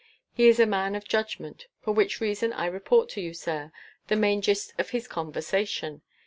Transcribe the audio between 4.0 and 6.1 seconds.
the main gist of his conversation.